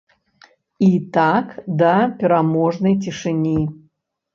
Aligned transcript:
І 0.85 0.87
так 1.19 1.47
да 1.85 1.95
пераможнай 2.25 3.01
цішыні. 3.03 3.57